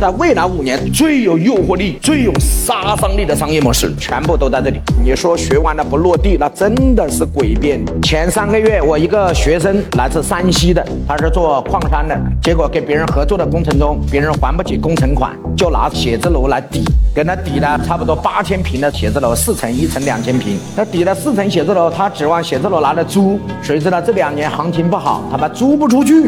[0.00, 4.80] 在未来五年最有诱惑力、最有杀伤力的商业模式，全部都在这里。
[5.04, 7.84] 你说学完了不落地，那真的是诡辩。
[8.00, 16.82] 前三个月，我一个学生来自山西的，他是做矿山的，结果跟别人合作的工程中，别人还不起工程款，就拿写字楼来抵，
[17.14, 26.24] 跟他抵了差不多八千平的写字楼，四层一层两千平，他抵了四层写字楼，他指望写字楼拿来租，谁知道这两年行情不好，他妈租不出去，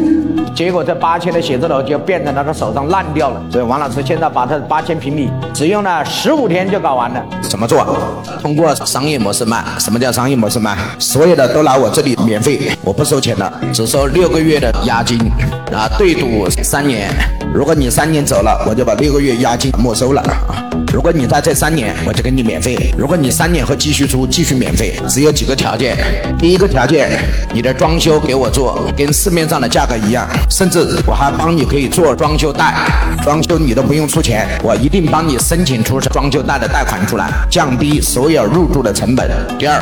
[0.53, 3.41] 结果这八千的写字楼就变成他的手上烂掉了。
[3.63, 7.23] 王老师现在把这八千平米只用了十五天就搞完了。
[7.41, 7.97] 怎么做？
[8.41, 9.63] 通过商业模式卖。
[9.79, 10.77] 什么叫商业模式卖？
[10.99, 15.17] 所有的都来我这里免费，我不收钱的，只收六个月的押金
[15.71, 17.09] 啊，对赌三年。
[17.51, 20.63] 如果你三年走了，我就把六个月押金没收了啊。
[20.93, 24.93] 如果你在这三年，我就给你免费；如果你三年后继续租，继续免费。
[25.09, 25.97] 只有几个条件：
[26.37, 27.09] 第一个条件，
[27.51, 32.75] 你的装修给我做，跟市面上的价格一样，甚至我还帮你可以做装修贷，
[33.23, 39.27] 装修你都不用出钱，我一定帮你申请出装修贷的贷款出来，降低所有入住的成本。
[39.57, 39.81] 第二，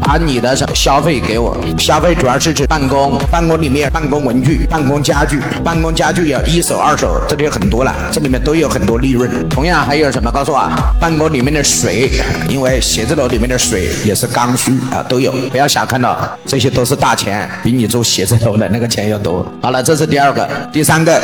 [0.00, 9.48] 把你的消费给我，消费主要是指办公，办公里面办公文具、办公家具，办公家具有一手、二手，这里很多了，这里面都有很多利润。
[9.48, 10.30] 同样还有什么？
[10.30, 12.10] 告诉我，办公里面的水，
[12.48, 19.46] 因为写字楼里面的水也是刚需啊，都有，不要小看了，这些都是大钱，比你住写字楼的那个钱要多。
[19.62, 21.20] 好了，这是第二个，第三个，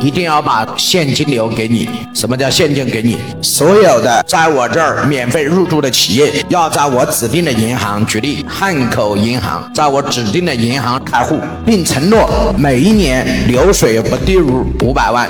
[0.00, 1.88] 一定要把现金流给你。
[2.14, 3.18] 什么叫现金给你？
[3.42, 15.28] 所有的在我这儿免费入驻的企业，要在我指定的银行，举例汉口银行，在我指定的银行开户，并承诺每一年流水不低于五百万，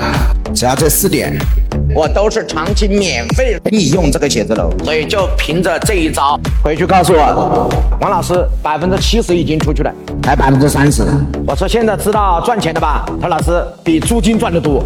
[0.53, 1.37] 只要这四点。
[1.93, 8.33] 我都是长期免费给你用这个写字楼，所以就凭着这一招，回去告诉我，王老师
[8.63, 9.91] 百分之七十已经出去了，
[10.23, 11.03] 还百分之三十。
[11.45, 13.05] 我说现在知道赚钱的吧？
[13.21, 14.81] 他老师比租金赚得多。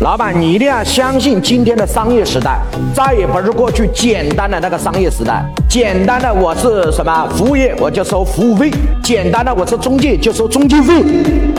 [0.00, 2.60] 老板，你一定要相信今天的商业时代，
[2.94, 5.42] 再也不是过去简单的那个商业时代。
[5.68, 8.68] 简单的我是什么服务业，我就收服务费；
[9.02, 11.02] 简单的我是中介，就收中介费；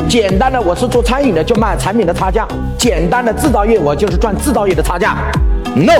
[0.08, 2.46] 简单的我是做餐饮的，就卖产品的差价；
[2.78, 4.83] 简单的制造业，我就是赚制造业的。
[4.84, 5.16] 差价
[5.76, 5.94] ，no，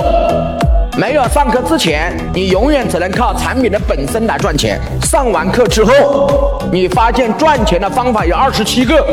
[0.96, 4.80] 没有上课之前，你永远只能靠产品的本身来赚钱。
[5.02, 9.04] 上完课之后，你发现赚钱的方法有二十七个，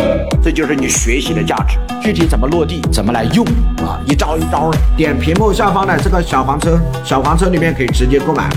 [0.43, 1.77] 这就是你学习的价值。
[2.01, 3.45] 具体怎么落地，怎么来用
[3.77, 4.01] 啊？
[4.07, 4.77] 一招一招的。
[4.97, 8.49] 点屏幕下方的这个小黄车，小黄车里面可以直接购买。